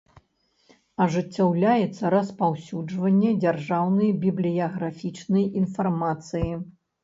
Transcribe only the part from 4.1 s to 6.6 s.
бiблiяграфiчнай iнфармацыi.